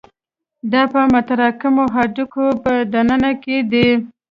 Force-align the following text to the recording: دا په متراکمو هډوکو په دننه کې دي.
دا 0.71 0.81
په 0.93 1.01
متراکمو 1.13 1.83
هډوکو 1.95 2.45
په 2.63 2.71
دننه 2.93 3.31
کې 3.43 3.57
دي. 3.71 3.87